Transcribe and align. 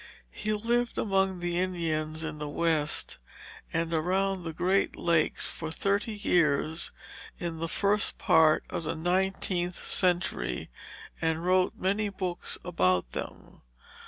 He 0.31 0.51
lived 0.51 0.97
among 0.97 1.41
the 1.41 1.59
Indians 1.59 2.23
in 2.23 2.39
the 2.39 2.49
West 2.49 3.19
and 3.71 3.93
around 3.93 4.41
the 4.41 4.51
Great 4.51 4.95
Lakes 4.95 5.45
for 5.47 5.69
thirty 5.69 6.13
years 6.13 6.91
in 7.37 7.57
the 7.59 7.67
first 7.67 8.17
part 8.17 8.63
of 8.71 8.85
the 8.85 8.95
Nineteenth 8.95 9.85
Century 9.85 10.71
and 11.21 11.45
wrote 11.45 11.75
many 11.77 12.09
books 12.09 12.57
about 12.65 13.11
them. 13.11 13.61